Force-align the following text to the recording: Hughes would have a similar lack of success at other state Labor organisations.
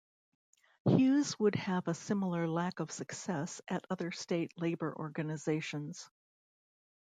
Hughes 0.85 1.37
would 1.37 1.53
have 1.53 1.87
a 1.87 1.93
similar 1.93 2.47
lack 2.47 2.79
of 2.79 2.89
success 2.89 3.61
at 3.67 3.85
other 3.91 4.09
state 4.09 4.51
Labor 4.57 4.91
organisations. 4.97 6.09